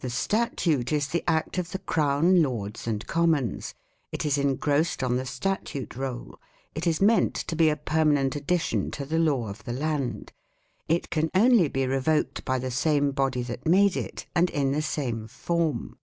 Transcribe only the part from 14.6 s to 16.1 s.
the same form."